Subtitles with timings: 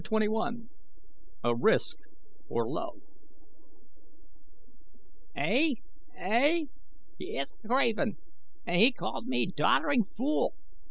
[0.03, 0.67] CHAPTER XXI
[1.43, 1.97] A RISK
[2.47, 3.03] FOR LOVE
[5.37, 5.75] "Ey,
[6.17, 6.69] ey,
[7.19, 8.17] he is a craven
[8.65, 10.55] and he called me 'doddering fool'!"